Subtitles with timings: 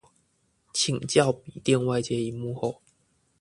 [0.73, 2.81] 請教筆電外接螢幕後